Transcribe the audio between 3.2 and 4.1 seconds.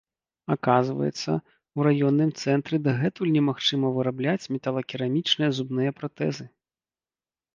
немагчыма